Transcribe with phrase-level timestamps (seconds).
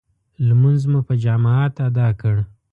[0.47, 2.35] لمونځ مو په جماعت ادا کړ.